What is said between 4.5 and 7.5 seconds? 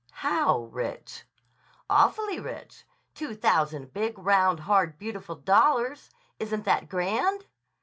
hard, beautiful dollars. Isn't that grand!"